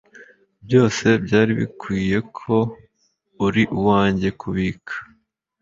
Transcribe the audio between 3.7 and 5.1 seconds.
uwanjye kubika